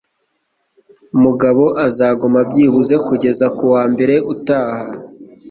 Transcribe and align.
Mugabo 1.23 1.65
azaguma 1.85 2.39
byibuze 2.49 2.95
kugeza 3.07 3.45
kuwa 3.57 3.83
mbere 3.93 4.15
utaha. 4.33 4.81